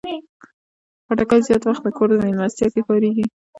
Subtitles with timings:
[1.05, 3.25] خټکی زیات وخت د کور مېلمستیا کې کارېږي.